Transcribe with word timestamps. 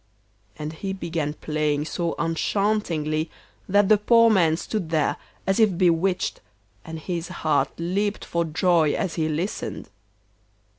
And 0.57 0.73
he 0.73 0.93
began 0.93 1.35
playing 1.35 1.85
so 1.85 2.15
enchantingly 2.17 3.29
that 3.69 3.87
the 3.87 3.99
poor 3.99 4.31
man 4.31 4.57
stood 4.57 4.89
there 4.89 5.17
as 5.45 5.59
if 5.59 5.77
bewitched, 5.77 6.41
and 6.83 6.97
his 6.97 7.27
heart 7.27 7.69
leapt 7.77 8.25
for 8.25 8.43
joy 8.43 8.93
as 8.93 9.13
he 9.13 9.29
listened. 9.29 9.91